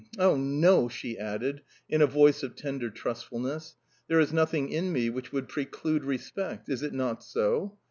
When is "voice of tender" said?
2.07-2.89